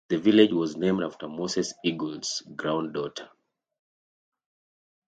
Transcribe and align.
The 0.09 0.17
village 0.17 0.51
was 0.51 0.75
named 0.77 1.03
after 1.03 1.27
Moses 1.27 1.75
Eagle's 1.85 2.41
granddaughter. 2.55 3.29